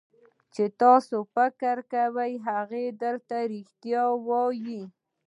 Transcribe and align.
چې 0.53 0.63
تاسو 0.81 1.17
فکر 1.35 1.75
کوئ 1.91 2.33
هغه 2.47 2.83
درته 3.03 3.37
رښتیا 3.53 4.03
وایي. 4.27 4.81